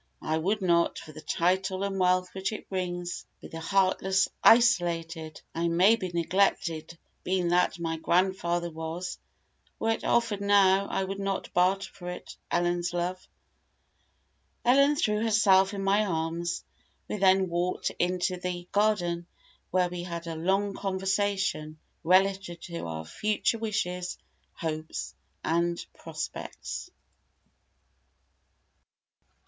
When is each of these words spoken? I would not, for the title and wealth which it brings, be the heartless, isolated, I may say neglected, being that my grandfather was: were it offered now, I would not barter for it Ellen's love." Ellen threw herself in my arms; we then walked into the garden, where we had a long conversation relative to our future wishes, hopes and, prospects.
I 0.23 0.39
would 0.39 0.63
not, 0.63 0.97
for 0.97 1.11
the 1.11 1.21
title 1.21 1.83
and 1.83 1.99
wealth 1.99 2.33
which 2.33 2.51
it 2.51 2.67
brings, 2.69 3.27
be 3.39 3.49
the 3.49 3.59
heartless, 3.59 4.27
isolated, 4.43 5.39
I 5.53 5.67
may 5.67 5.95
say 5.99 6.09
neglected, 6.11 6.97
being 7.23 7.49
that 7.49 7.77
my 7.77 7.97
grandfather 7.97 8.71
was: 8.71 9.19
were 9.77 9.91
it 9.91 10.03
offered 10.03 10.41
now, 10.41 10.87
I 10.87 11.03
would 11.03 11.19
not 11.19 11.53
barter 11.53 11.87
for 11.93 12.09
it 12.09 12.35
Ellen's 12.49 12.93
love." 12.93 13.27
Ellen 14.65 14.95
threw 14.95 15.21
herself 15.21 15.71
in 15.71 15.83
my 15.83 16.03
arms; 16.03 16.63
we 17.07 17.17
then 17.17 17.47
walked 17.47 17.91
into 17.99 18.37
the 18.37 18.67
garden, 18.71 19.27
where 19.69 19.87
we 19.89 20.01
had 20.01 20.25
a 20.25 20.33
long 20.35 20.73
conversation 20.73 21.77
relative 22.03 22.59
to 22.61 22.87
our 22.87 23.05
future 23.05 23.59
wishes, 23.59 24.17
hopes 24.55 25.13
and, 25.43 25.79
prospects. 25.93 26.89